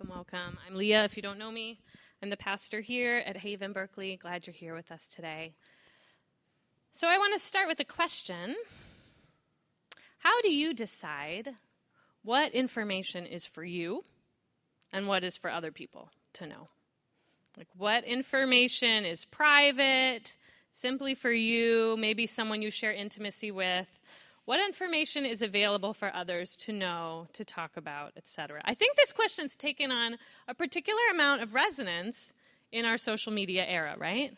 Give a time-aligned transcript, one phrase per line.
[0.00, 0.58] Welcome, welcome.
[0.64, 1.80] I'm Leah, if you don't know me.
[2.22, 4.16] I'm the pastor here at Haven Berkeley.
[4.16, 5.54] Glad you're here with us today.
[6.92, 8.54] So, I want to start with a question
[10.18, 11.54] How do you decide
[12.22, 14.04] what information is for you
[14.92, 16.68] and what is for other people to know?
[17.56, 20.36] Like, what information is private,
[20.72, 23.98] simply for you, maybe someone you share intimacy with?
[24.48, 28.62] What information is available for others to know, to talk about, etc.?
[28.64, 30.16] I think this question's taken on
[30.48, 32.32] a particular amount of resonance
[32.72, 34.34] in our social media era, right?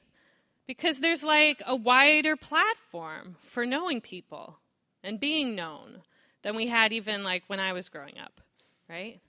[0.67, 4.59] Because there's like a wider platform for knowing people
[5.05, 6.03] and being known
[6.43, 8.41] than we had even like when I was growing up,
[8.89, 9.21] right?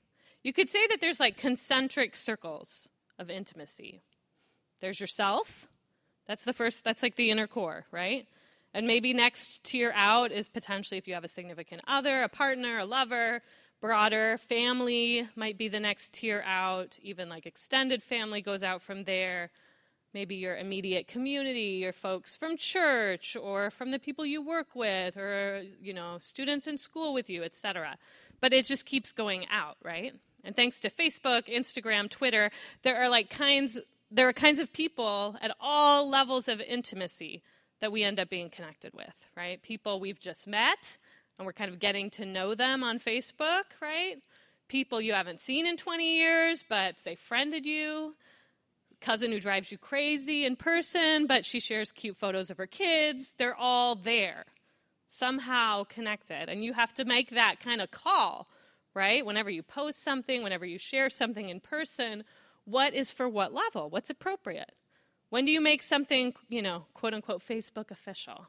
[0.41, 4.01] You could say that there's like concentric circles of intimacy.
[4.79, 5.67] There's yourself.
[6.25, 8.25] That's the first, that's like the inner core, right?
[8.73, 12.79] And maybe next tier out is potentially if you have a significant other, a partner,
[12.79, 13.41] a lover,
[13.81, 16.97] broader family might be the next tier out.
[17.01, 19.49] Even like extended family goes out from there.
[20.13, 25.17] Maybe your immediate community, your folks from church or from the people you work with
[25.17, 27.97] or you know, students in school with you, etc.
[28.39, 30.13] But it just keeps going out, right?
[30.43, 32.51] And thanks to Facebook, Instagram, Twitter,
[32.83, 33.79] there are like kinds
[34.13, 37.41] there are kinds of people at all levels of intimacy
[37.81, 39.61] that we end up being connected with, right?
[39.61, 40.97] People we've just met
[41.37, 44.17] and we're kind of getting to know them on Facebook, right?
[44.67, 48.15] People you haven't seen in 20 years, but they friended you.
[49.01, 53.33] Cousin who drives you crazy in person, but she shares cute photos of her kids.
[53.37, 54.45] They're all there,
[55.07, 56.47] somehow connected.
[56.47, 58.47] And you have to make that kind of call,
[58.93, 59.25] right?
[59.25, 62.23] Whenever you post something, whenever you share something in person,
[62.65, 63.89] what is for what level?
[63.89, 64.73] What's appropriate?
[65.31, 68.47] When do you make something, you know, quote unquote, Facebook official?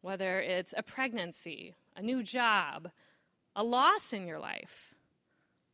[0.00, 2.90] Whether it's a pregnancy, a new job,
[3.54, 4.94] a loss in your life,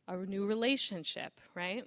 [0.05, 1.85] a new relationship, right?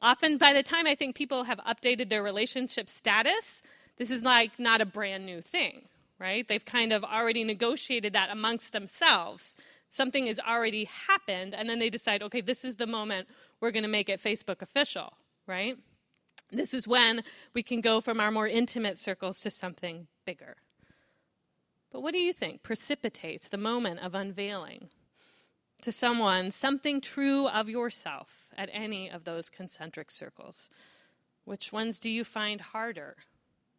[0.00, 3.62] Often, by the time I think people have updated their relationship status,
[3.98, 5.82] this is like not a brand new thing,
[6.18, 6.48] right?
[6.48, 9.54] They've kind of already negotiated that amongst themselves.
[9.90, 13.28] Something has already happened, and then they decide, okay, this is the moment
[13.60, 15.12] we're going to make it Facebook official,
[15.46, 15.76] right?
[16.52, 17.24] This is when
[17.54, 20.56] we can go from our more intimate circles to something bigger.
[21.90, 24.90] But what do you think precipitates the moment of unveiling
[25.80, 30.68] to someone something true of yourself at any of those concentric circles?
[31.44, 33.16] Which ones do you find harder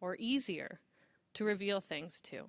[0.00, 0.80] or easier
[1.34, 2.46] to reveal things to?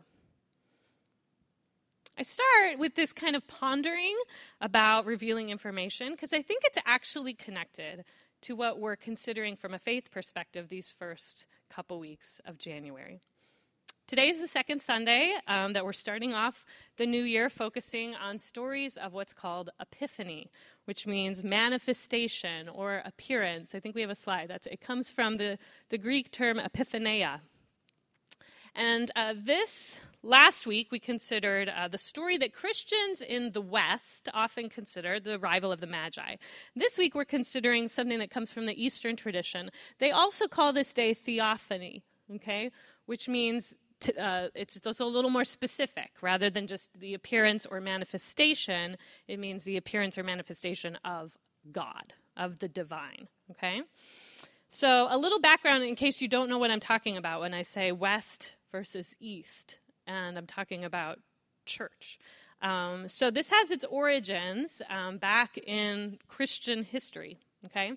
[2.17, 4.15] I start with this kind of pondering
[4.61, 8.05] about revealing information because I think it's actually connected
[8.45, 13.19] to what we're considering from a faith perspective these first couple weeks of January.
[14.05, 16.63] Today is the second Sunday um, that we're starting off
[16.97, 20.51] the new year focusing on stories of what's called epiphany,
[20.83, 23.73] which means manifestation or appearance.
[23.73, 24.47] I think we have a slide.
[24.47, 25.57] That's, it comes from the,
[25.89, 27.39] the Greek term epiphaneia.
[28.75, 34.27] And uh, this Last week, we considered uh, the story that Christians in the West
[34.33, 36.37] often consider the arrival of the Magi.
[36.75, 39.69] This week, we're considering something that comes from the Eastern tradition.
[39.99, 42.01] They also call this day theophany,
[42.37, 42.71] okay,
[43.05, 43.75] which means
[44.19, 48.97] uh, it's just a little more specific rather than just the appearance or manifestation.
[49.27, 51.37] It means the appearance or manifestation of
[51.71, 53.83] God, of the divine, okay?
[54.69, 57.61] So, a little background in case you don't know what I'm talking about when I
[57.61, 59.77] say West versus East
[60.07, 61.19] and I'm talking about
[61.65, 62.19] church.
[62.61, 67.37] Um, so this has its origins um, back in Christian history.
[67.65, 67.93] Okay,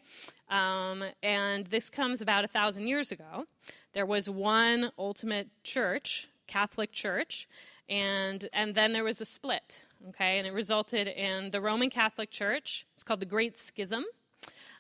[0.49, 3.45] um, and this comes about a thousand years ago.
[3.93, 7.47] There was one ultimate church, Catholic Church,
[7.89, 9.85] and and then there was a split.
[10.09, 12.87] Okay, and it resulted in the Roman Catholic Church.
[12.95, 14.05] It's called the Great Schism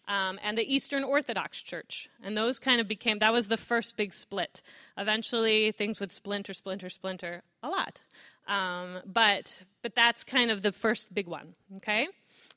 [0.08, 2.08] um, and the Eastern Orthodox Church.
[2.24, 4.62] And those kind of became, that was the first big split.
[4.96, 8.02] Eventually, things would splinter, splinter, splinter a lot.
[8.48, 12.08] Um, but, but that's kind of the first big one, okay?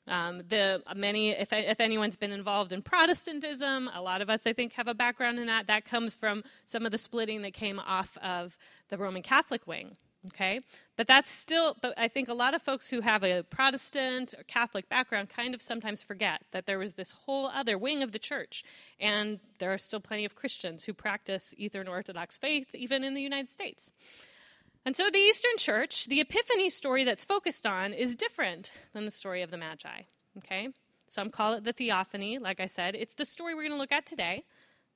[0.08, 4.54] Um, the many, if, if anyone's been involved in Protestantism, a lot of us, I
[4.54, 5.66] think, have a background in that.
[5.68, 8.58] That comes from some of the splitting that came off of
[8.88, 9.96] the Roman Catholic wing
[10.30, 10.60] okay?
[10.96, 14.44] But that's still but i think a lot of folks who have a protestant or
[14.44, 18.18] catholic background kind of sometimes forget that there was this whole other wing of the
[18.18, 18.62] church.
[19.00, 23.22] And there are still plenty of christians who practice eastern orthodox faith even in the
[23.22, 23.90] united states.
[24.84, 29.10] And so the eastern church the epiphany story that's focused on is different than the
[29.10, 30.02] story of the magi
[30.38, 30.68] okay?
[31.08, 32.38] Some call it the theophany.
[32.38, 34.44] Like i said it's the story we're going to look at today.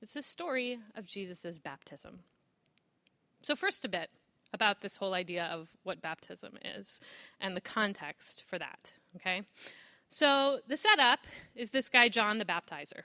[0.01, 2.19] It's the story of jesus' baptism.
[3.41, 4.09] So first a bit
[4.53, 6.99] about this whole idea of what baptism is
[7.39, 8.93] and the context for that.
[9.15, 9.43] Okay?
[10.09, 11.19] So the setup
[11.55, 13.03] is this guy, John the Baptizer,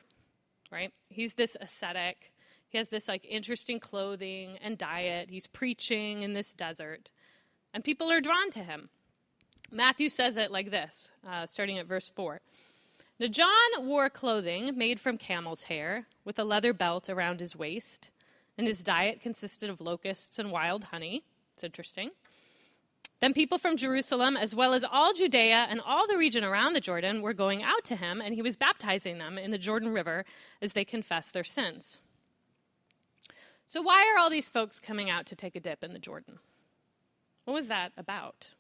[0.71, 0.93] right?
[1.11, 2.33] He's this ascetic.
[2.69, 5.31] He has this like interesting clothing and diet.
[5.31, 7.11] He's preaching in this desert,
[7.75, 8.89] and people are drawn to him.
[9.71, 12.41] Matthew says it like this, uh, starting at verse 4.
[13.19, 18.11] Now, John wore clothing made from camel's hair with a leather belt around his waist,
[18.59, 21.25] and his diet consisted of locusts and wild honey.
[21.63, 22.11] It's interesting.
[23.21, 26.81] Then people from Jerusalem, as well as all Judea and all the region around the
[26.81, 30.25] Jordan, were going out to him, and he was baptizing them in the Jordan River
[30.61, 32.01] as they confessed their sins.
[33.65, 36.41] So, why are all these folks coming out to take a dip in the Jordan?
[37.45, 38.51] What was that about?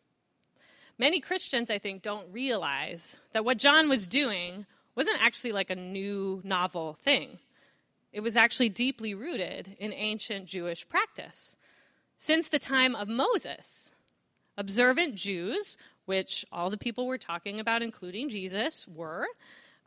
[0.96, 4.64] Many Christians, I think, don't realize that what John was doing
[4.94, 7.40] wasn't actually like a new, novel thing.
[8.12, 11.56] It was actually deeply rooted in ancient Jewish practice.
[12.22, 13.96] Since the time of Moses,
[14.56, 19.26] observant Jews, which all the people we're talking about, including Jesus, were,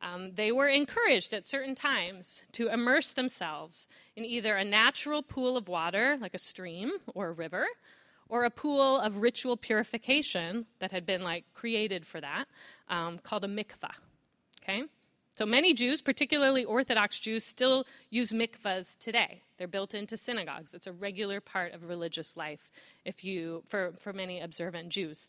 [0.02, 3.88] um, they were encouraged at certain times to immerse themselves
[4.18, 7.68] in either a natural pool of water, like a stream or a river,
[8.28, 12.48] or a pool of ritual purification that had been like created for that,
[12.90, 13.96] um, called a mikvah.
[14.62, 14.84] Okay?
[15.38, 19.42] So many Jews, particularly Orthodox Jews, still use mikvahs today.
[19.58, 20.74] They're built into synagogues.
[20.74, 22.72] It's a regular part of religious life
[23.04, 25.28] if you, for, for many observant Jews.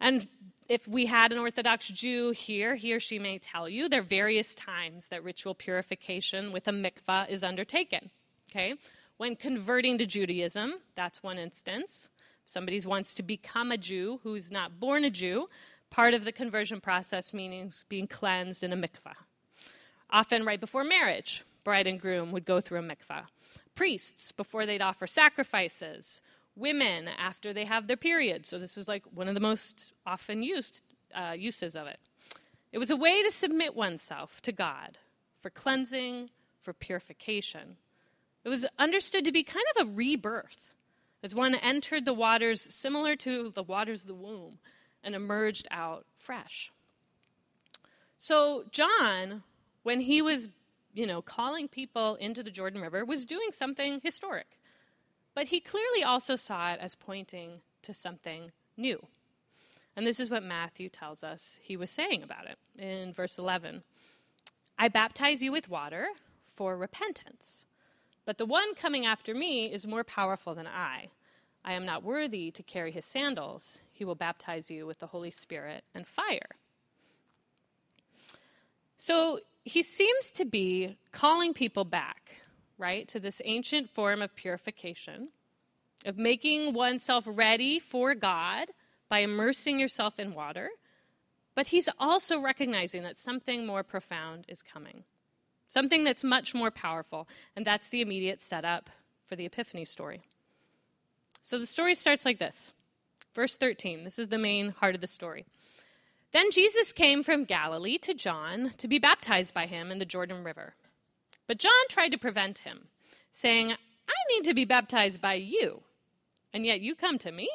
[0.00, 0.28] And
[0.68, 4.04] if we had an Orthodox Jew here, he or she may tell you there are
[4.04, 8.10] various times that ritual purification with a mikvah is undertaken.
[8.50, 8.74] Okay?
[9.16, 12.10] When converting to Judaism, that's one instance.
[12.44, 15.48] Somebody wants to become a Jew who's not born a Jew.
[15.90, 19.14] Part of the conversion process means being cleansed in a mikvah.
[20.12, 23.24] Often, right before marriage, bride and groom would go through a mikvah.
[23.74, 26.20] Priests, before they'd offer sacrifices.
[26.54, 28.44] Women, after they have their period.
[28.44, 30.82] So, this is like one of the most often used
[31.14, 31.98] uh, uses of it.
[32.72, 34.98] It was a way to submit oneself to God
[35.40, 36.30] for cleansing,
[36.60, 37.76] for purification.
[38.44, 40.70] It was understood to be kind of a rebirth
[41.22, 44.58] as one entered the waters similar to the waters of the womb
[45.02, 46.72] and emerged out fresh.
[48.18, 49.42] So, John,
[49.82, 50.48] when he was,
[50.92, 54.58] you know, calling people into the Jordan River, was doing something historic.
[55.34, 59.06] But he clearly also saw it as pointing to something new.
[59.96, 63.82] And this is what Matthew tells us he was saying about it in verse 11
[64.78, 66.08] I baptize you with water
[66.46, 67.66] for repentance.
[68.24, 71.10] But the one coming after me is more powerful than I.
[71.64, 73.80] I am not worthy to carry his sandals.
[73.92, 76.56] He will baptize you with the Holy Spirit and fire.
[78.96, 82.36] So he seems to be calling people back,
[82.78, 85.28] right, to this ancient form of purification,
[86.04, 88.70] of making oneself ready for God
[89.08, 90.70] by immersing yourself in water.
[91.54, 95.04] But he's also recognizing that something more profound is coming
[95.72, 97.26] something that's much more powerful,
[97.56, 98.90] and that's the immediate setup
[99.26, 100.20] for the Epiphany story.
[101.40, 102.72] So the story starts like this
[103.34, 105.46] Verse 13, this is the main heart of the story.
[106.32, 110.42] Then Jesus came from Galilee to John to be baptized by him in the Jordan
[110.42, 110.74] River.
[111.46, 112.88] But John tried to prevent him,
[113.30, 115.82] saying, I need to be baptized by you,
[116.52, 117.50] and yet you come to me?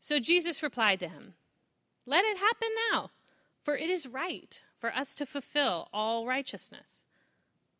[0.00, 1.34] So Jesus replied to him,
[2.06, 3.10] Let it happen now,
[3.62, 7.04] for it is right for us to fulfill all righteousness.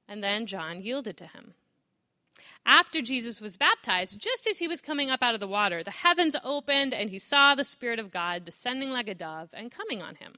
[0.08, 1.54] And then John yielded to him.
[2.67, 5.90] After Jesus was baptized, just as he was coming up out of the water, the
[5.90, 10.02] heavens opened and he saw the Spirit of God descending like a dove and coming
[10.02, 10.35] on him.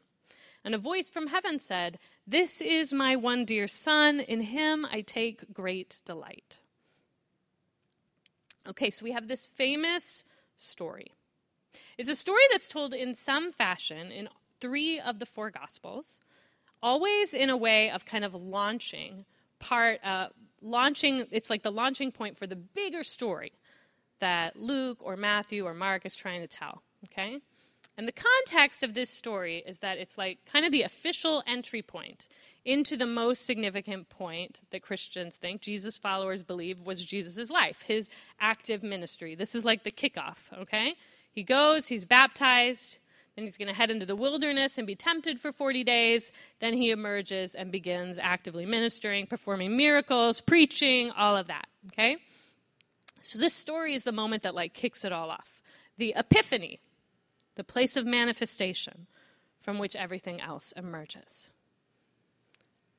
[0.65, 5.01] And a voice from heaven said, This is my one dear Son, in him I
[5.01, 6.61] take great delight.
[8.69, 10.25] Okay, so we have this famous
[10.57, 11.13] story.
[11.97, 14.29] It's a story that's told in some fashion in
[14.61, 16.21] three of the four Gospels
[16.83, 19.25] always in a way of kind of launching
[19.59, 20.29] part, uh,
[20.63, 23.53] launching, it's like the launching point for the bigger story
[24.21, 27.41] that Luke or Matthew or Mark is trying to tell, okay?
[27.97, 31.83] And the context of this story is that it's like kind of the official entry
[31.83, 32.29] point
[32.65, 38.09] into the most significant point that Christians think Jesus followers believe was Jesus' life, his
[38.39, 39.35] active ministry.
[39.35, 40.95] This is like the kickoff, okay?
[41.31, 42.99] He goes, he's baptized,
[43.45, 46.33] he's going to head into the wilderness and be tempted for 40 days.
[46.61, 51.69] Then he emerges and begins actively ministering, performing miracles, preaching, all of that.
[51.93, 52.17] Okay?
[53.21, 55.63] So this story is the moment that like kicks it all off.
[55.99, 56.81] The epiphany,
[57.55, 59.07] the place of manifestation
[59.61, 61.51] from which everything else emerges.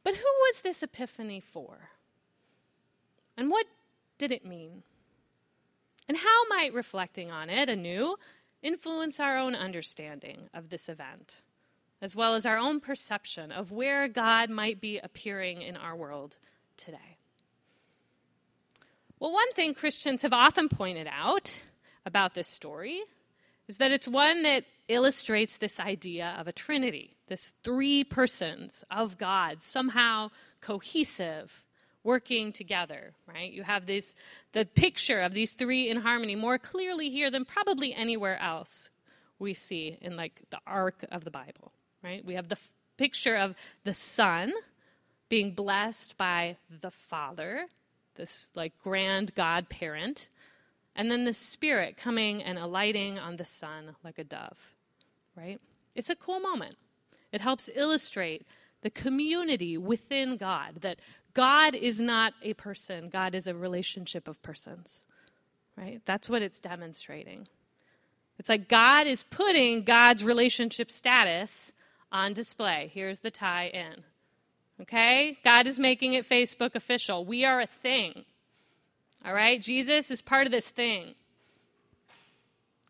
[0.04, 1.90] But who was this epiphany for?
[3.38, 3.66] And what
[4.18, 4.84] did it mean?
[6.08, 8.18] And how might reflecting on it anew
[8.62, 11.42] influence our own understanding of this event
[12.02, 16.38] as well as our own perception of where God might be appearing in our world
[16.76, 17.18] today.
[19.20, 21.62] Well, one thing Christians have often pointed out
[22.06, 23.02] about this story
[23.68, 29.20] is that it's one that illustrates this idea of a trinity, this three persons of
[29.20, 31.68] God, somehow cohesive,
[32.04, 33.52] working together, right?
[33.52, 34.16] You have this
[34.54, 38.90] the picture of these three in harmony more clearly here than probably anywhere else
[39.40, 41.72] we see in like the arc of the Bible,
[42.04, 42.24] right?
[42.24, 44.54] We have the f- picture of the Son
[45.30, 47.68] being blessed by the Father,
[48.16, 50.30] this like grand God parent,
[50.96, 54.74] and then the Spirit coming and alighting on the Son like a dove,
[55.36, 55.60] right?
[55.96, 56.76] It's a cool moment.
[57.32, 58.46] It helps illustrate
[58.82, 61.00] the community within God, that
[61.34, 65.06] God is not a person, God is a relationship of persons,
[65.78, 66.02] right?
[66.06, 67.48] That's what it's demonstrating.
[68.40, 71.74] It's like God is putting God's relationship status
[72.12, 72.90] on display.
[72.94, 74.04] Here's the tie in.
[74.82, 75.38] Okay?
[75.44, 77.24] God is making it Facebook official.
[77.24, 78.26] We are a thing.
[79.24, 79.62] All right?
[79.62, 81.14] Jesus is part of this thing.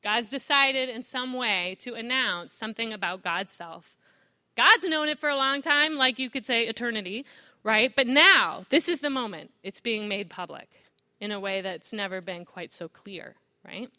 [0.01, 3.95] God's decided in some way to announce something about God's self.
[4.55, 7.25] God's known it for a long time, like you could say eternity,
[7.63, 7.93] right?
[7.95, 10.69] But now, this is the moment it's being made public
[11.19, 13.89] in a way that's never been quite so clear, right?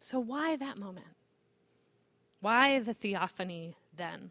[0.00, 1.06] So, why that moment?
[2.40, 4.30] Why the theophany then?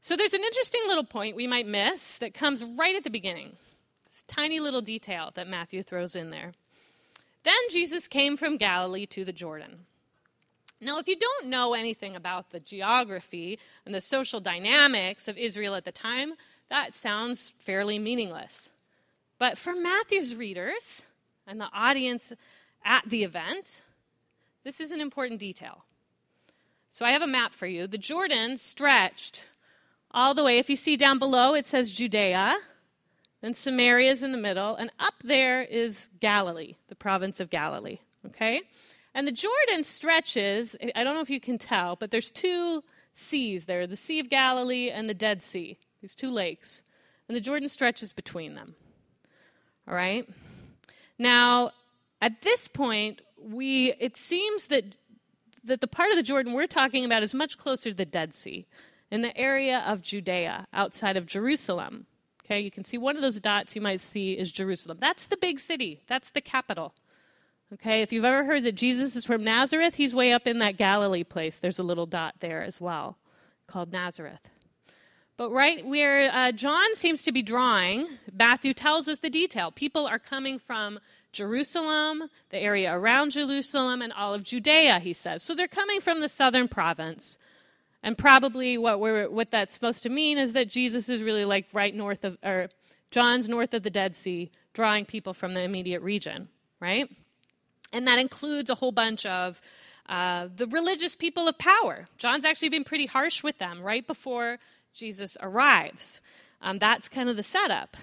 [0.00, 3.56] So, there's an interesting little point we might miss that comes right at the beginning.
[4.06, 6.52] This tiny little detail that Matthew throws in there.
[7.42, 9.86] Then Jesus came from Galilee to the Jordan.
[10.80, 15.74] Now, if you don't know anything about the geography and the social dynamics of Israel
[15.74, 16.34] at the time,
[16.70, 18.70] that sounds fairly meaningless.
[19.38, 21.04] But for Matthew's readers
[21.46, 22.32] and the audience
[22.84, 23.82] at the event,
[24.64, 25.84] this is an important detail.
[26.88, 27.86] So I have a map for you.
[27.86, 29.46] The Jordan stretched
[30.10, 30.58] all the way.
[30.58, 32.56] If you see down below, it says Judea,
[33.42, 37.98] then Samaria is in the middle, and up there is Galilee, the province of Galilee.
[38.26, 38.62] Okay?
[39.14, 43.66] And the Jordan stretches, I don't know if you can tell, but there's two seas
[43.66, 46.82] there the Sea of Galilee and the Dead Sea, these two lakes.
[47.28, 48.74] And the Jordan stretches between them.
[49.86, 50.28] All right?
[51.18, 51.72] Now,
[52.20, 54.84] at this point, we it seems that
[55.64, 58.32] that the part of the Jordan we're talking about is much closer to the Dead
[58.32, 58.66] Sea,
[59.10, 62.06] in the area of Judea, outside of Jerusalem.
[62.44, 64.98] Okay, you can see one of those dots you might see is Jerusalem.
[65.00, 66.02] That's the big city.
[66.06, 66.94] That's the capital.
[67.72, 70.76] Okay, if you've ever heard that Jesus is from Nazareth, he's way up in that
[70.76, 71.60] Galilee place.
[71.60, 73.16] There's a little dot there as well
[73.68, 74.40] called Nazareth.
[75.36, 79.70] But right where uh, John seems to be drawing, Matthew tells us the detail.
[79.70, 80.98] People are coming from
[81.32, 85.44] Jerusalem, the area around Jerusalem, and all of Judea, he says.
[85.44, 87.38] So they're coming from the southern province.
[88.02, 91.68] And probably what, we're, what that's supposed to mean is that Jesus is really like
[91.72, 92.68] right north of, or
[93.12, 96.48] John's north of the Dead Sea, drawing people from the immediate region,
[96.80, 97.08] right?
[97.92, 99.60] And that includes a whole bunch of
[100.08, 102.08] uh, the religious people of power.
[102.18, 104.58] John's actually been pretty harsh with them right before
[104.92, 106.20] Jesus arrives.
[106.60, 107.96] Um, that's kind of the setup,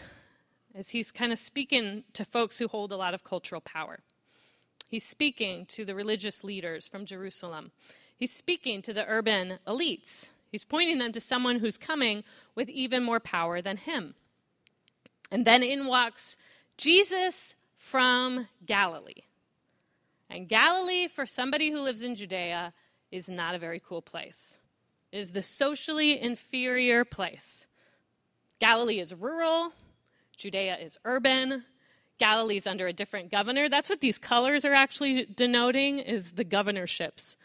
[0.74, 4.00] as he's kind of speaking to folks who hold a lot of cultural power.
[4.88, 7.72] He's speaking to the religious leaders from Jerusalem.
[8.16, 10.30] He's speaking to the urban elites.
[10.50, 12.24] He's pointing them to someone who's coming
[12.56, 14.16] with even more power than him.
[15.30, 16.38] And then in walks
[16.78, 19.24] Jesus from Galilee.
[20.30, 22.74] And Galilee, for somebody who lives in Judea,
[23.12, 24.60] is not a very cool place.
[25.12, 27.68] It is the socially inferior place.
[28.60, 29.72] Galilee is rural,
[30.38, 31.64] Judea is urban.
[32.20, 33.70] Galilee is under a different governor.
[33.70, 37.36] That's what these colors are actually denoting is the governorships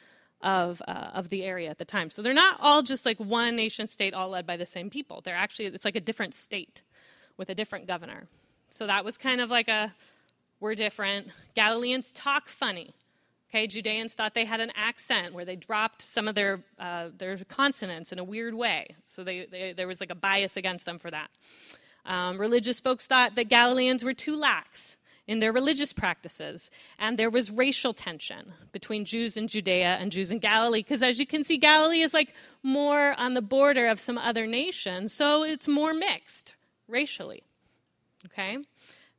[0.40, 2.10] of, uh, of the area at the time.
[2.10, 5.20] So they're not all just like one nation state all led by the same people.
[5.20, 6.82] They're actually, it's like a different state
[7.36, 8.28] with a different governor.
[8.70, 9.94] So that was kind of like a
[10.62, 11.26] we're different.
[11.54, 12.94] Galileans talk funny.
[13.50, 17.36] Okay, Judeans thought they had an accent where they dropped some of their, uh, their
[17.36, 18.94] consonants in a weird way.
[19.04, 21.30] So they, they, there was like a bias against them for that.
[22.06, 26.70] Um, religious folks thought that Galileans were too lax in their religious practices.
[26.98, 31.18] And there was racial tension between Jews in Judea and Jews in Galilee, because as
[31.18, 35.42] you can see, Galilee is like more on the border of some other nations, so
[35.44, 36.54] it's more mixed
[36.88, 37.42] racially.
[38.26, 38.58] Okay?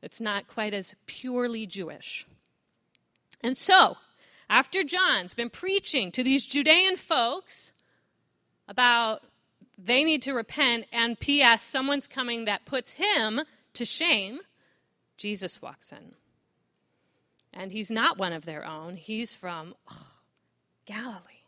[0.04, 2.26] It's not quite as purely Jewish.
[3.42, 3.96] And so,
[4.48, 7.72] after John's been preaching to these Judean folks
[8.68, 9.22] about
[9.76, 13.40] they need to repent, and P.S., someone's coming that puts him
[13.72, 14.40] to shame,
[15.16, 16.12] Jesus walks in.
[17.52, 19.74] And he's not one of their own, he's from
[20.86, 21.42] Galilee.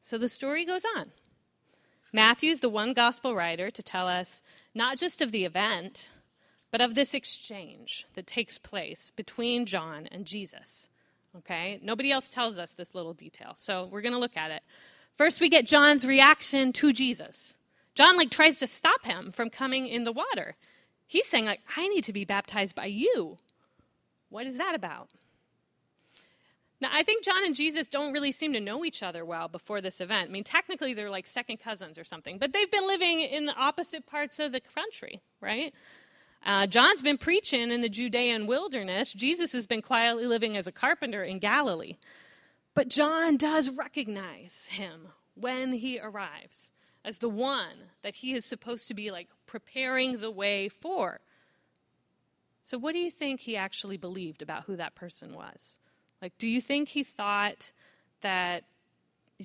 [0.00, 1.10] So the story goes on.
[2.12, 4.42] Matthew's the one gospel writer to tell us
[4.74, 6.10] not just of the event,
[6.70, 10.88] but of this exchange that takes place between John and Jesus.
[11.36, 11.80] Okay?
[11.82, 13.52] Nobody else tells us this little detail.
[13.54, 14.62] So we're going to look at it.
[15.16, 17.56] First, we get John's reaction to Jesus.
[17.94, 20.54] John like tries to stop him from coming in the water.
[21.06, 23.38] He's saying like I need to be baptized by you.
[24.28, 25.08] What is that about?
[26.80, 29.80] Now, I think John and Jesus don't really seem to know each other well before
[29.80, 30.28] this event.
[30.28, 34.06] I mean, technically, they're like second cousins or something, but they've been living in opposite
[34.06, 35.74] parts of the country, right?
[36.44, 39.12] Uh, John's been preaching in the Judean wilderness.
[39.12, 41.96] Jesus has been quietly living as a carpenter in Galilee.
[42.74, 46.70] But John does recognize him when he arrives
[47.04, 51.20] as the one that he is supposed to be like preparing the way for.
[52.62, 55.78] So, what do you think he actually believed about who that person was?
[56.20, 57.72] Like, do you think he thought
[58.20, 58.64] that,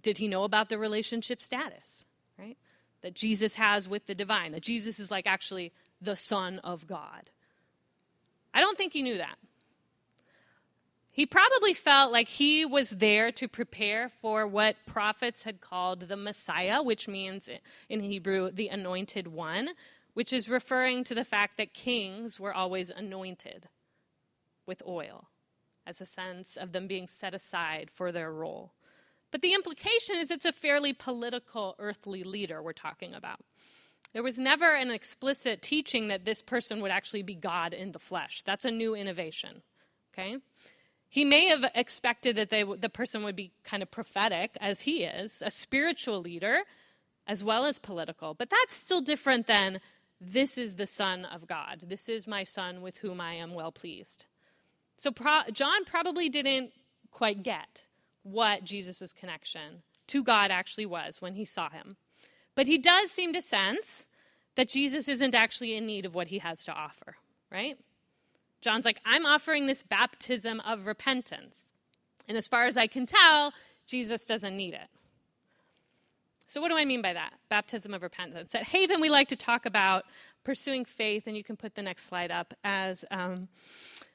[0.02, 2.06] did he know about the relationship status,
[2.38, 2.58] right?
[3.02, 5.72] That Jesus has with the divine, that Jesus is like actually
[6.04, 7.30] the Son of God.
[8.54, 9.38] I don't think he knew that.
[11.12, 16.18] He probably felt like he was there to prepare for what prophets had called the
[16.18, 17.50] Messiah, which means
[17.88, 19.70] in Hebrew, the anointed one,
[20.16, 23.70] which is referring to the fact that kings were always anointed
[24.66, 25.30] with oil
[25.86, 28.74] as a sense of them being set aside for their role.
[29.30, 33.42] But the implication is it's a fairly political earthly leader we're talking about.
[34.14, 38.00] There was never an explicit teaching that this person would actually be God in the
[38.00, 38.44] flesh.
[38.44, 39.64] That's a new innovation.
[40.14, 40.38] Okay?
[41.10, 45.04] He may have expected that they, the person would be kind of prophetic, as he
[45.04, 46.60] is, a spiritual leader,
[47.28, 48.34] as well as political.
[48.34, 49.80] But that's still different than
[50.22, 51.86] this is the Son of God.
[51.88, 54.26] This is my Son with whom I am well pleased.
[54.98, 56.72] So pro- John probably didn't
[57.12, 57.84] quite get
[58.24, 61.98] what Jesus' connection to God actually was when he saw him.
[62.56, 64.08] But he does seem to sense
[64.56, 67.18] that Jesus isn't actually in need of what he has to offer,
[67.52, 67.78] right?
[68.62, 71.74] John's like, I'm offering this baptism of repentance.
[72.28, 73.54] And as far as I can tell,
[73.86, 74.88] Jesus doesn't need it.
[76.48, 77.34] So, what do I mean by that?
[77.50, 78.54] Baptism of repentance.
[78.54, 80.06] At Haven, we like to talk about
[80.44, 83.48] pursuing faith, and you can put the next slide up, as, um,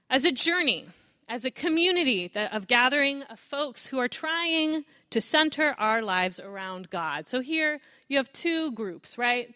[0.08, 0.86] as a journey,
[1.28, 6.90] as a community of gathering of folks who are trying to center our lives around
[6.90, 7.26] God.
[7.28, 9.54] So, here you have two groups, right?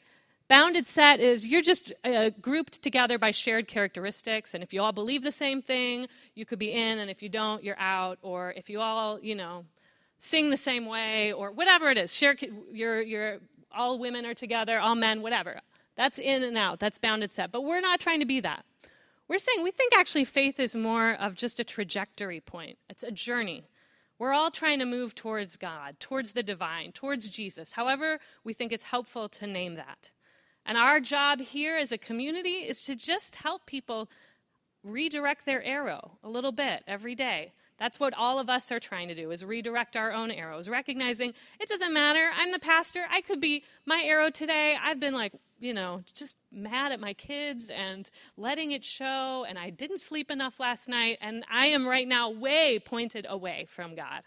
[0.48, 4.92] Bounded set is you're just uh, grouped together by shared characteristics, and if you all
[4.92, 8.18] believe the same thing, you could be in, and if you don't, you're out.
[8.20, 9.64] Or if you all, you know,
[10.18, 12.36] sing the same way, or whatever it is, share,
[12.70, 13.38] you're, you're
[13.74, 15.60] all women are together, all men, whatever.
[15.96, 16.80] That's in and out.
[16.80, 17.50] That's bounded set.
[17.50, 18.64] But we're not trying to be that.
[19.28, 22.78] We're saying we think actually faith is more of just a trajectory point.
[22.88, 23.64] It's a journey.
[24.18, 28.70] We're all trying to move towards God, towards the divine, towards Jesus, however, we think
[28.70, 30.10] it's helpful to name that.
[30.64, 34.08] And our job here as a community is to just help people
[34.84, 37.52] redirect their arrow a little bit every day.
[37.78, 41.34] That's what all of us are trying to do is redirect our own arrows, recognizing
[41.58, 42.30] it doesn't matter.
[42.36, 43.06] I'm the pastor.
[43.10, 44.76] I could be my arrow today.
[44.80, 49.56] I've been like, you know, just mad at my kids and letting it show and
[49.56, 53.94] I didn't sleep enough last night and I am right now way pointed away from
[53.94, 54.22] God.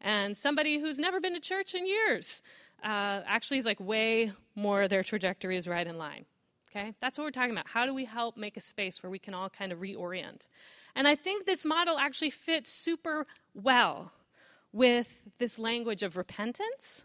[0.00, 2.40] And somebody who's never been to church in years
[2.84, 6.24] uh, actually is like way more their trajectory is right in line.
[6.70, 6.94] Okay?
[7.00, 7.66] That's what we're talking about.
[7.66, 10.46] How do we help make a space where we can all kind of reorient?
[10.94, 14.12] And I think this model actually fits super well
[14.72, 17.04] with this language of repentance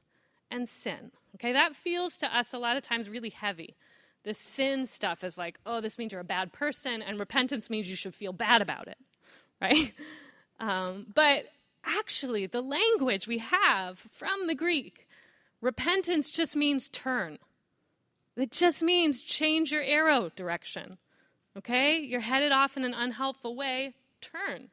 [0.50, 1.12] and sin.
[1.36, 1.54] Okay?
[1.54, 3.76] That feels to us a lot of times really heavy.
[4.24, 7.90] The sin stuff is like, oh, this means you're a bad person, and repentance means
[7.90, 8.98] you should feel bad about it,
[9.62, 9.94] right?
[10.60, 11.46] Um, but
[11.86, 15.08] actually, the language we have from the Greek,
[15.62, 17.38] repentance just means turn.
[18.36, 20.98] It just means change your arrow direction.
[21.58, 22.00] Okay?
[22.00, 24.70] You're headed off in an unhelpful way, turn.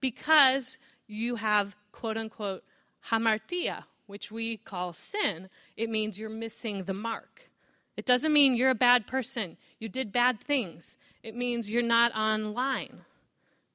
[0.00, 2.64] Because you have, quote unquote,
[3.10, 5.48] hamartia, which we call sin.
[5.76, 7.50] It means you're missing the mark.
[7.96, 9.56] It doesn't mean you're a bad person.
[9.78, 10.96] You did bad things.
[11.22, 13.00] It means you're not on line.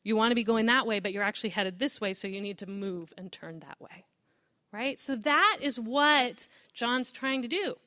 [0.04, 2.42] You want to be going that way, but you're actually headed this way, so you
[2.42, 4.06] need to move and turn that way.
[4.72, 4.98] Right?
[5.00, 7.78] So that is what John's trying to do.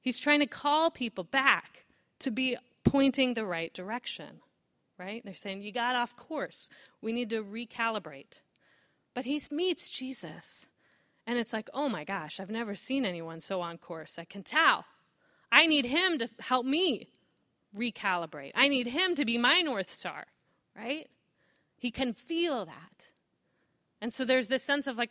[0.00, 1.84] He's trying to call people back
[2.20, 4.40] to be pointing the right direction,
[4.98, 5.22] right?
[5.24, 6.68] They're saying, You got off course.
[7.00, 8.40] We need to recalibrate.
[9.14, 10.68] But he meets Jesus,
[11.26, 14.18] and it's like, Oh my gosh, I've never seen anyone so on course.
[14.18, 14.84] I can tell.
[15.50, 17.08] I need him to help me
[17.76, 18.52] recalibrate.
[18.54, 20.24] I need him to be my North Star,
[20.76, 21.08] right?
[21.76, 23.10] He can feel that.
[24.00, 25.10] And so there's this sense of like,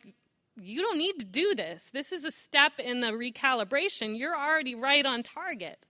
[0.60, 1.89] you don't need to do this.
[1.91, 4.17] This is a step in the recalibration.
[4.17, 5.86] You're already right on target.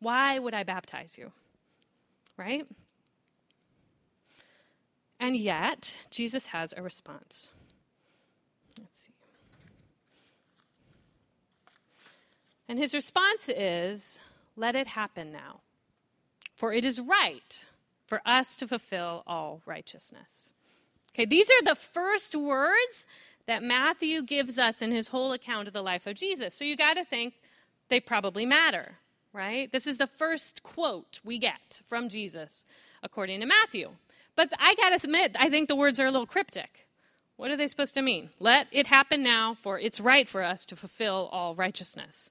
[0.00, 1.32] Why would I baptize you?
[2.36, 2.66] Right?
[5.18, 7.50] And yet, Jesus has a response.
[8.78, 9.12] Let's see.
[12.68, 14.20] And his response is,
[14.56, 15.60] Let it happen now,
[16.54, 17.66] for it is right
[18.06, 20.50] for us to fulfill all righteousness.
[21.14, 23.06] Okay, these are the first words
[23.46, 26.54] that Matthew gives us in his whole account of the life of Jesus.
[26.54, 27.34] So you got to think
[27.88, 28.96] they probably matter,
[29.32, 29.70] right?
[29.70, 32.64] This is the first quote we get from Jesus,
[33.02, 33.90] according to Matthew.
[34.34, 36.86] But I got to admit, I think the words are a little cryptic.
[37.36, 38.30] What are they supposed to mean?
[38.38, 42.30] Let it happen now, for it's right for us to fulfill all righteousness.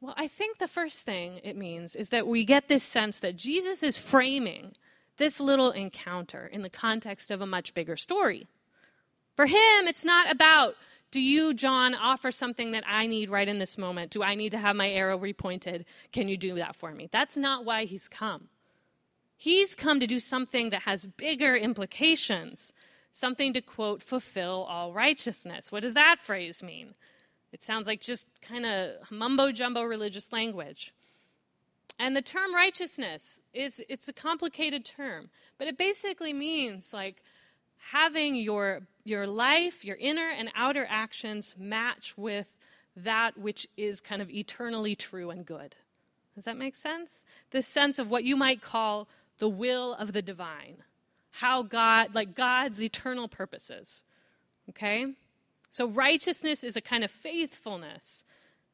[0.00, 3.36] Well, I think the first thing it means is that we get this sense that
[3.36, 4.74] Jesus is framing
[5.16, 8.46] this little encounter in the context of a much bigger story.
[9.34, 10.76] For him, it's not about,
[11.10, 14.10] do you, John, offer something that I need right in this moment?
[14.10, 15.84] Do I need to have my arrow repointed?
[16.12, 17.08] Can you do that for me?
[17.10, 18.48] That's not why he's come.
[19.36, 22.72] He's come to do something that has bigger implications,
[23.18, 25.72] something to quote, fulfill all righteousness.
[25.72, 26.94] What does that phrase mean?
[27.52, 30.92] It sounds like just kind of mumbo jumbo religious language.
[31.98, 37.22] And the term righteousness is it's a complicated term, but it basically means like
[37.90, 42.54] having your your life, your inner and outer actions match with
[42.94, 45.74] that which is kind of eternally true and good.
[46.34, 47.24] Does that make sense?
[47.50, 50.84] This sense of what you might call the will of the divine.
[51.40, 54.02] How God, like God's eternal purposes.
[54.70, 55.06] Okay?
[55.70, 58.24] So righteousness is a kind of faithfulness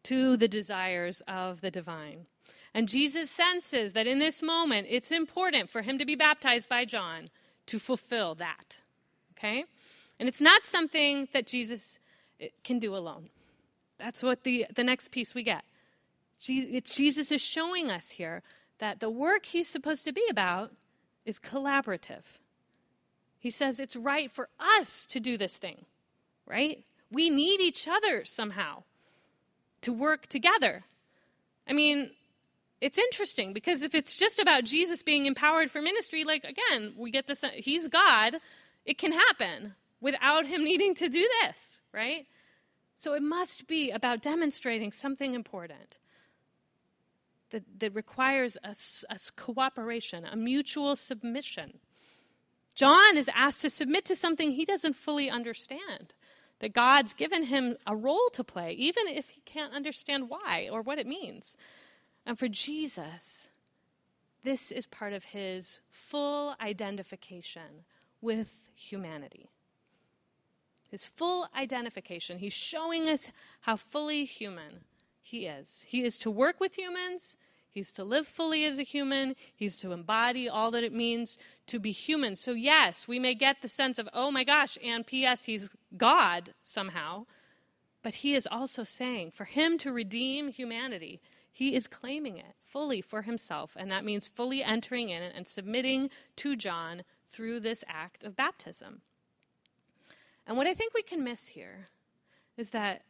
[0.05, 2.27] to the desires of the divine.
[2.73, 6.85] And Jesus senses that in this moment, it's important for him to be baptized by
[6.85, 7.31] John
[7.67, 8.79] to fulfill that.
[9.33, 9.65] Okay?
[10.19, 11.99] And it's not something that Jesus
[12.41, 13.29] eh, can do alone.
[13.99, 15.65] That's what the, the next piece we get.
[16.41, 18.43] Jesus is showing us here
[18.79, 20.73] that the work he's supposed to be about
[21.25, 22.25] is collaborative.
[23.45, 25.85] He says it's right for us to do this thing,
[26.47, 26.83] right?
[27.13, 28.85] We need each other somehow
[29.83, 30.85] to work together.
[31.69, 32.13] I mean,
[32.81, 37.11] it's interesting because if it's just about Jesus being empowered for ministry, like again, we
[37.11, 38.37] get this, he's God,
[38.87, 42.27] it can happen without him needing to do this, right?
[42.97, 45.99] So it must be about demonstrating something important
[47.51, 48.75] that, that requires a,
[49.11, 51.81] a cooperation, a mutual submission.
[52.75, 56.15] John is asked to submit to something he doesn't fully understand
[56.61, 60.83] that God's given him a role to play, even if he can't understand why or
[60.83, 61.57] what it means.
[62.27, 63.51] And for Jesus,
[64.45, 67.85] this is part of his full identification
[68.21, 69.51] with humanity.
[70.91, 72.39] His full identification.
[72.39, 73.31] He's showing us
[73.63, 74.85] how fully human
[75.23, 75.85] he is.
[75.89, 77.37] He is to work with humans,
[77.75, 79.35] He's to live fully as a human.
[79.53, 82.37] He's to embody all that it means to be human.
[82.37, 86.55] So, yes, we may get the sense of, oh my gosh, and P.S., he's God
[86.63, 87.27] somehow.
[88.05, 93.01] But he is also saying, for him to redeem humanity, he is claiming it fully
[93.01, 93.77] for himself.
[93.77, 99.01] And that means fully entering in and submitting to John through this act of baptism.
[100.47, 101.89] And what I think we can miss here
[102.57, 103.03] is that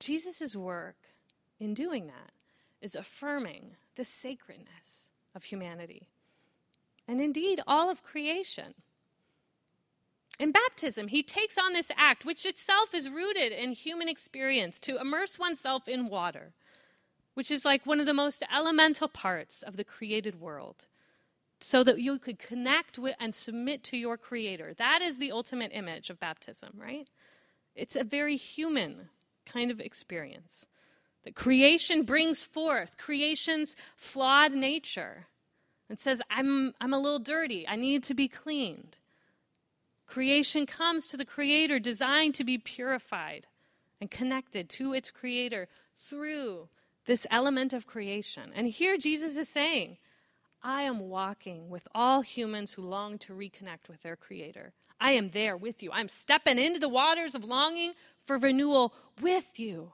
[0.00, 0.96] Jesus' work
[1.60, 2.32] in doing that
[2.80, 6.08] is affirming the sacredness of humanity
[7.08, 8.74] and indeed all of creation.
[10.38, 14.98] In baptism, he takes on this act, which itself is rooted in human experience, to
[14.98, 16.52] immerse oneself in water,
[17.34, 20.86] which is like one of the most elemental parts of the created world,
[21.60, 24.74] so that you could connect with and submit to your Creator.
[24.74, 27.08] That is the ultimate image of baptism, right?
[27.76, 29.10] It's a very human
[29.46, 30.66] kind of experience
[31.24, 35.26] that creation brings forth, creation's flawed nature,
[35.88, 38.96] and says, I'm, I'm a little dirty, I need to be cleaned.
[40.06, 43.46] Creation comes to the Creator designed to be purified
[44.00, 46.68] and connected to its Creator through
[47.06, 48.52] this element of creation.
[48.54, 49.96] And here Jesus is saying,
[50.62, 54.72] I am walking with all humans who long to reconnect with their Creator.
[55.00, 55.90] I am there with you.
[55.92, 57.92] I'm stepping into the waters of longing
[58.24, 59.92] for renewal with you.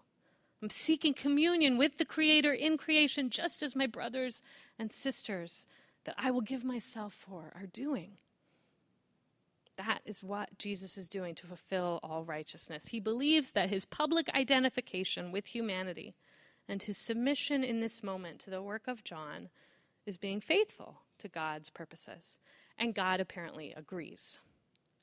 [0.62, 4.42] I'm seeking communion with the Creator in creation, just as my brothers
[4.78, 5.66] and sisters
[6.04, 8.12] that I will give myself for are doing.
[9.76, 12.88] That is what Jesus is doing to fulfill all righteousness.
[12.88, 16.16] He believes that his public identification with humanity
[16.68, 19.50] and his submission in this moment to the work of John
[20.04, 22.38] is being faithful to God's purposes.
[22.76, 24.40] And God apparently agrees.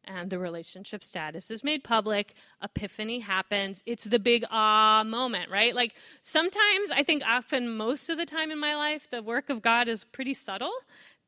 [0.08, 2.34] And the relationship status is made public.
[2.62, 3.84] Epiphany happens.
[3.86, 5.76] It's the big ah moment, right?
[5.76, 9.62] Like sometimes, I think often, most of the time in my life, the work of
[9.62, 10.72] God is pretty subtle.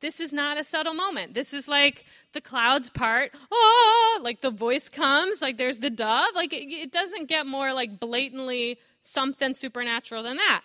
[0.00, 1.34] This is not a subtle moment.
[1.34, 3.32] This is like the clouds part.
[3.50, 6.34] Oh, like the voice comes, like there's the dove.
[6.34, 10.62] Like it, it doesn't get more like blatantly something supernatural than that.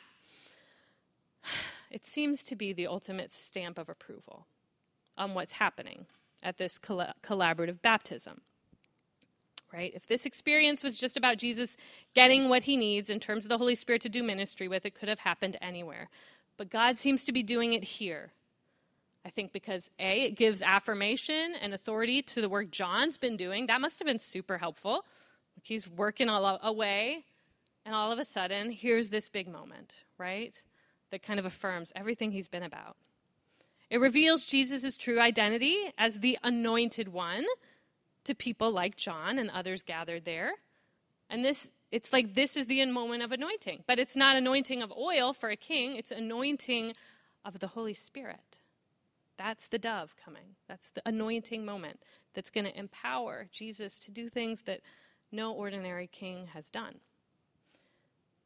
[1.91, 4.47] It seems to be the ultimate stamp of approval
[5.15, 6.07] on what's happening
[6.43, 8.41] at this coll- collaborative baptism.
[9.71, 9.91] Right?
[9.95, 11.77] If this experience was just about Jesus
[12.13, 14.93] getting what he needs in terms of the Holy Spirit to do ministry with, it
[14.93, 16.09] could have happened anywhere.
[16.57, 18.33] But God seems to be doing it here.
[19.25, 23.67] I think because A, it gives affirmation and authority to the work John's been doing.
[23.67, 25.05] That must have been super helpful.
[25.61, 27.25] He's working all away,
[27.85, 30.61] and all of a sudden, here's this big moment, right?
[31.11, 32.97] That kind of affirms everything he's been about.
[33.93, 37.45] It reveals Jesus' true identity as the anointed one
[38.23, 40.53] to people like John and others gathered there.
[41.29, 44.91] And this it's like this is the moment of anointing, but it's not anointing of
[44.97, 46.95] oil for a king, it's anointing
[47.45, 48.57] of the Holy Spirit.
[49.37, 50.55] That's the dove coming.
[50.67, 51.99] That's the anointing moment
[52.33, 54.81] that's going to empower Jesus to do things that
[55.31, 56.95] no ordinary king has done.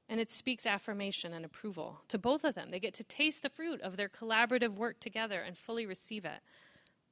[0.09, 2.69] And it speaks affirmation and approval to both of them.
[2.71, 6.39] They get to taste the fruit of their collaborative work together and fully receive it.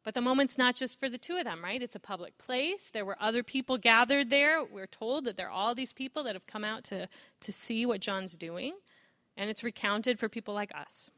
[0.05, 1.81] But the moment's not just for the two of them, right?
[1.81, 2.91] It's a public place.
[2.91, 4.63] There were other people gathered there.
[4.63, 7.09] We're told that there are all these people that have come out to,
[7.41, 8.75] to see what John's doing.
[9.35, 11.09] And it's recounted for people like us.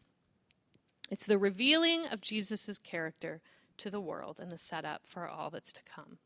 [1.11, 3.41] It's the revealing of Jesus' character
[3.77, 6.17] to the world and the setup for all that's to come.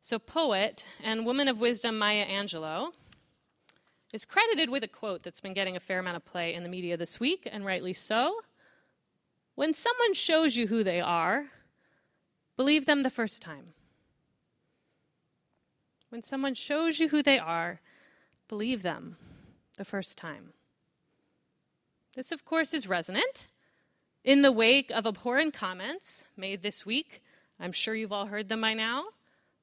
[0.00, 2.92] So, poet and woman of wisdom Maya Angelou
[4.12, 6.68] is credited with a quote that's been getting a fair amount of play in the
[6.68, 8.40] media this week, and rightly so.
[9.54, 11.46] When someone shows you who they are,
[12.56, 13.74] believe them the first time.
[16.10, 17.80] When someone shows you who they are,
[18.48, 19.16] believe them
[19.78, 20.52] the first time.
[22.14, 23.48] This, of course, is resonant.
[24.22, 27.22] In the wake of abhorrent comments made this week,
[27.58, 29.04] I'm sure you've all heard them by now,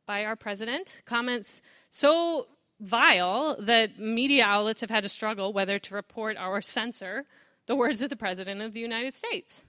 [0.07, 2.47] by our president, comments so
[2.79, 7.25] vile that media outlets have had to struggle whether to report or censor
[7.65, 9.65] the words of the President of the United States.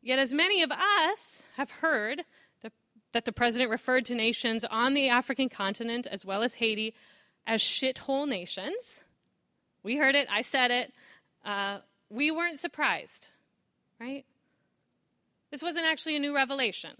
[0.00, 2.24] Yet, as many of us have heard
[2.62, 2.72] the,
[3.12, 6.94] that the President referred to nations on the African continent as well as Haiti
[7.46, 9.02] as shithole nations,
[9.82, 10.92] we heard it, I said it,
[11.44, 13.28] uh, we weren't surprised,
[14.00, 14.24] right?
[15.50, 16.92] This wasn't actually a new revelation.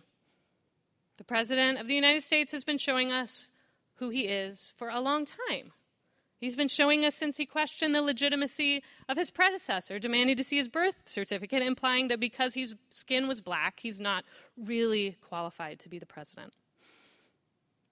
[1.17, 3.52] The President of the United States has been showing us
[3.97, 5.73] who he is for a long time.
[6.43, 10.57] He's been showing us since he questioned the legitimacy of his predecessor, demanding to see
[10.57, 14.25] his birth certificate, implying that because his skin was black, he's not
[14.57, 16.55] really qualified to be the president.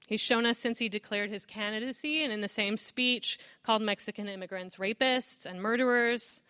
[0.08, 4.28] He's shown us since he declared his candidacy and in the same speech called Mexican
[4.28, 6.42] immigrants rapists and murderers,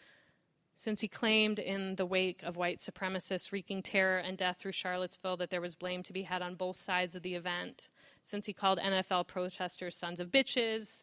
[0.77, 5.37] since he claimed in the wake of white supremacists wreaking terror and death through Charlottesville
[5.37, 7.91] that there was blame to be had on both sides of the event,
[8.31, 11.03] since he called NFL protesters sons of bitches.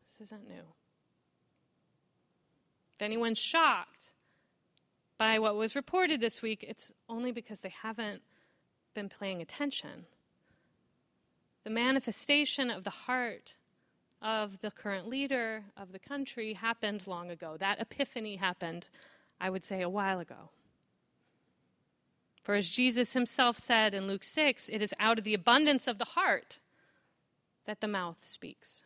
[0.00, 0.64] This isn't new.
[2.96, 4.12] If anyone's shocked
[5.18, 8.22] by what was reported this week, it's only because they haven't
[8.94, 10.06] been paying attention.
[11.64, 13.56] The manifestation of the heart
[14.22, 17.56] of the current leader of the country happened long ago.
[17.58, 18.88] That epiphany happened,
[19.40, 20.50] I would say, a while ago.
[22.42, 25.98] For as Jesus himself said in Luke 6, it is out of the abundance of
[25.98, 26.58] the heart
[27.66, 28.84] that the mouth speaks.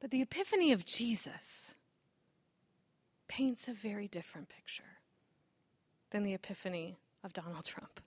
[0.00, 1.74] But the epiphany of Jesus
[3.26, 4.98] paints a very different picture
[6.10, 8.00] than the epiphany of Donald Trump.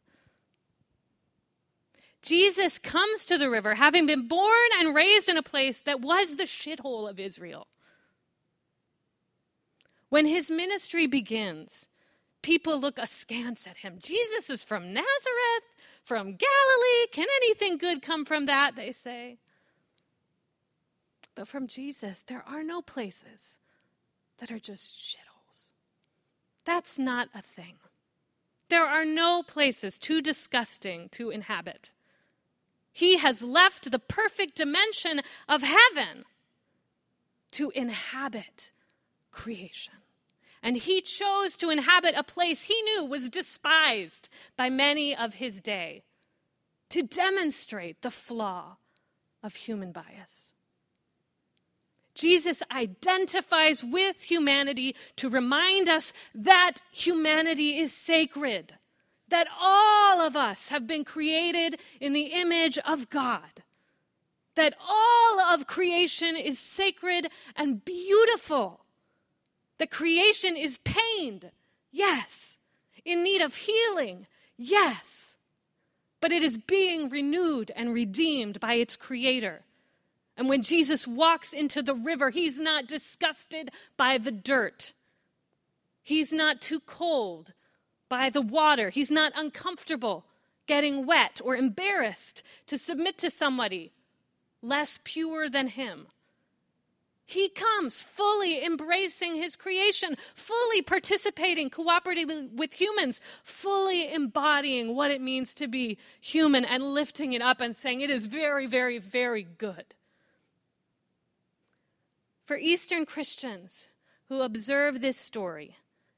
[2.22, 6.36] Jesus comes to the river having been born and raised in a place that was
[6.36, 7.68] the shithole of Israel.
[10.10, 11.88] When his ministry begins,
[12.42, 13.98] people look askance at him.
[14.00, 15.68] Jesus is from Nazareth,
[16.04, 17.08] from Galilee.
[17.12, 18.76] Can anything good come from that?
[18.76, 19.38] They say.
[21.36, 23.60] But from Jesus, there are no places
[24.40, 25.70] that are just shitholes.
[26.66, 27.76] That's not a thing.
[28.70, 31.92] There are no places too disgusting to inhabit.
[32.94, 36.26] He has left the perfect dimension of heaven
[37.52, 38.72] to inhabit
[39.32, 40.01] creation.
[40.64, 45.62] And he chose to inhabit a place he knew was despised by many of his
[45.62, 46.04] day
[46.90, 48.78] to demonstrate the flaw
[49.42, 50.54] of human bias.
[52.14, 58.76] Jesus identifies with humanity to remind us that humanity is sacred,
[59.30, 63.64] that all of us have been created in the image of God,
[64.56, 68.81] that all of creation is sacred and beautiful,
[69.82, 71.50] that creation is pained,
[71.92, 72.60] yes,
[73.04, 75.38] in need of healing, yes,
[76.20, 79.62] but it is being renewed and redeemed by its creator.
[80.38, 84.94] And when Jesus walks into the river, he's not disgusted by the dirt.
[86.04, 87.54] He's not too cold
[88.08, 88.92] by the water.
[88.92, 90.26] He's not uncomfortable
[90.68, 93.94] getting wet or embarrassed to submit to somebody
[94.62, 96.06] less pure than him.
[97.32, 105.22] He comes fully embracing his creation, fully participating, cooperating with humans, fully embodying what it
[105.22, 109.44] means to be human and lifting it up and saying it is very, very, very
[109.44, 109.96] good.
[112.44, 113.88] For Eastern Christians
[114.28, 115.78] who observe this story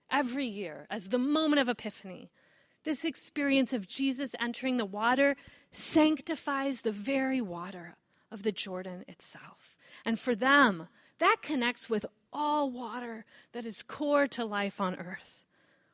[0.09, 2.31] every year as the moment of Epiphany,
[2.85, 5.35] this experience of Jesus entering the water
[5.69, 7.97] sanctifies the very water
[8.31, 9.77] of the Jordan itself.
[10.03, 10.87] And for them,
[11.19, 15.43] that connects with all water that is core to life on earth.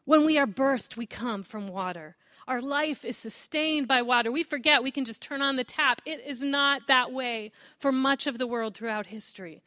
[0.05, 2.15] When we are birthed, we come from water.
[2.47, 4.31] Our life is sustained by water.
[4.31, 6.01] We forget we can just turn on the tap.
[6.03, 9.61] It is not that way for much of the world throughout history.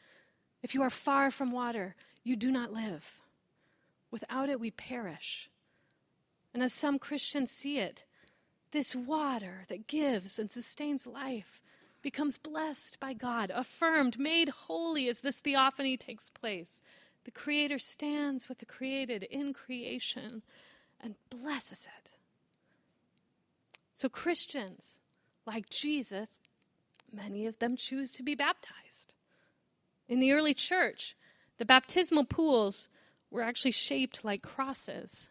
[0.63, 3.21] If you are far from water, you do not live.
[4.11, 5.49] Without it, we perish.
[6.53, 8.05] And as some Christians see it,
[8.73, 11.63] this water that gives and sustains life
[12.03, 16.83] becomes blessed by God, affirmed, made holy as this theophany takes place.
[17.25, 20.43] The Creator stands with the created in creation
[21.01, 22.11] and blesses it.
[23.95, 25.01] So, Christians,
[25.47, 26.41] like Jesus,
[27.13, 29.15] many of them choose to be baptized.
[30.09, 31.17] In the early church,
[31.59, 32.89] the baptismal pools
[33.31, 35.29] were actually shaped like crosses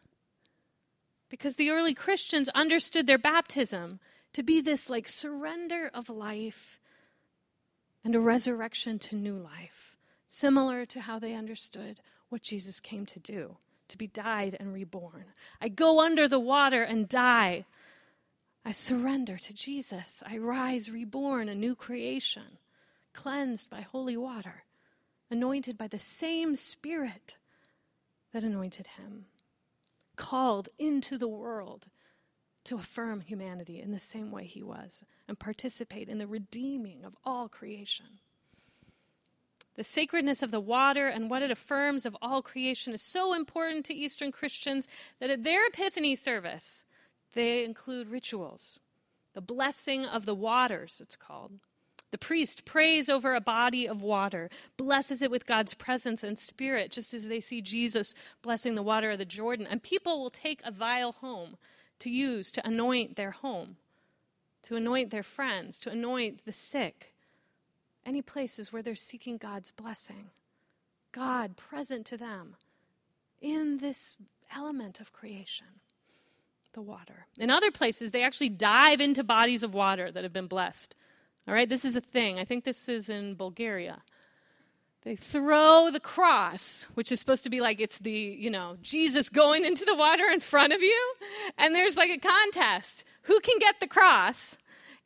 [1.30, 4.00] because the early Christians understood their baptism
[4.34, 6.80] to be this like surrender of life
[8.04, 9.96] and a resurrection to new life,
[10.28, 13.58] similar to how they understood what Jesus came to do
[13.92, 15.26] to be died and reborn.
[15.62, 17.66] I go under the water and die.
[18.66, 20.24] I surrender to Jesus.
[20.26, 22.58] I rise reborn, a new creation,
[23.14, 24.64] cleansed by holy water,
[25.30, 27.38] anointed by the same Spirit
[28.32, 29.26] that anointed him,
[30.16, 31.88] called into the world
[32.66, 37.16] to affirm humanity in the same way he was and participate in the redeeming of
[37.24, 38.20] all creation.
[39.76, 43.86] The sacredness of the water and what it affirms of all creation is so important
[43.86, 44.88] to Eastern Christians
[45.20, 46.86] that at their Epiphany service,
[47.34, 48.80] they include rituals.
[49.34, 51.54] The blessing of the waters, it's called.
[52.12, 56.92] The priest prays over a body of water, blesses it with God's presence and spirit,
[56.92, 59.66] just as they see Jesus blessing the water of the Jordan.
[59.66, 61.56] And people will take a vial home
[62.02, 63.78] to use to anoint their home,
[64.64, 67.14] to anoint their friends, to anoint the sick,
[68.06, 70.30] any places where they're seeking God's blessing.
[71.12, 72.56] God present to them
[73.42, 74.18] in this
[74.56, 75.68] element of creation,
[76.74, 77.28] the water.
[77.38, 80.96] In other places, they actually dive into bodies of water that have been blessed.
[81.48, 82.40] All right, this is a thing.
[82.40, 84.04] I think this is in Bulgaria.
[85.04, 89.30] They throw the cross, which is supposed to be like it's the, you know, Jesus
[89.30, 91.14] going into the water in front of you.
[91.58, 93.04] And there's like a contest.
[93.24, 94.58] Who can get the cross?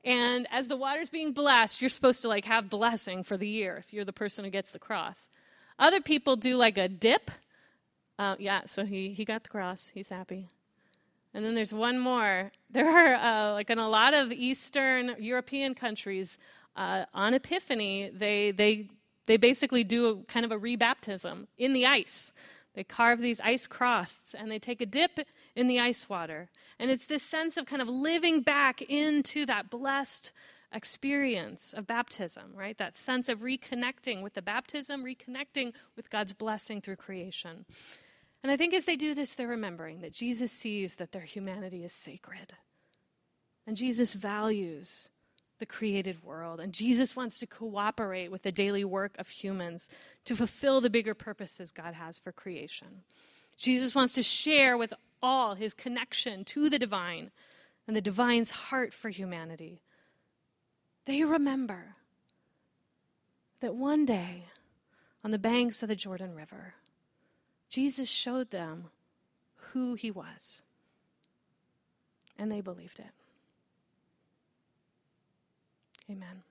[0.03, 3.77] And as the water's being blessed, you're supposed to like have blessing for the year
[3.77, 5.29] if you're the person who gets the cross.
[5.79, 7.31] Other people do like a dip.
[8.19, 9.91] Uh, yeah, so he, he got the cross.
[9.93, 10.49] He's happy.
[11.33, 12.51] And then there's one more.
[12.75, 16.37] There are, uh, like in a lot of Eastern European countries,
[16.75, 18.89] uh, on Epiphany, they, they
[19.25, 22.31] they basically do a, kind of a rebaptism in the ice.
[22.73, 25.19] They carve these ice crosses and they take a dip
[25.55, 26.49] in the ice water.
[26.77, 30.33] And it's this sense of kind of living back into that blessed
[30.73, 32.77] experience of baptism, right?
[32.77, 37.65] That sense of reconnecting with the baptism, reconnecting with God's blessing through creation.
[38.43, 41.83] And I think as they do this, they're remembering that Jesus sees that their humanity
[41.83, 42.53] is sacred.
[43.65, 45.09] And Jesus values
[45.59, 46.59] the created world.
[46.59, 49.89] And Jesus wants to cooperate with the daily work of humans
[50.25, 53.03] to fulfill the bigger purposes God has for creation.
[53.57, 54.93] Jesus wants to share with
[55.23, 57.31] all his connection to the divine
[57.87, 59.81] and the divine's heart for humanity.
[61.05, 61.95] They remember
[63.61, 64.45] that one day
[65.23, 66.75] on the banks of the Jordan River,
[67.69, 68.85] Jesus showed them
[69.71, 70.61] who he was,
[72.37, 73.11] and they believed it.
[76.09, 76.43] Amen.